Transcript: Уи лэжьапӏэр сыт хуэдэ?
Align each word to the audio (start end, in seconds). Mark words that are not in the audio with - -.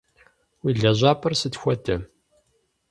Уи 0.63 0.71
лэжьапӏэр 0.81 1.33
сыт 1.39 1.55
хуэдэ? 1.61 1.95